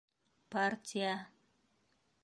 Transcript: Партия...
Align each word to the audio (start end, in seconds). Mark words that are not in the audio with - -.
Партия... 0.51 1.15